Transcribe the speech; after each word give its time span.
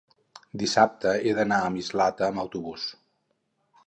Dissabte 0.61 1.11
he 1.17 1.33
d'anar 1.39 1.59
a 1.65 1.67
Mislata 1.75 2.25
amb 2.29 2.43
autobús. 2.45 2.87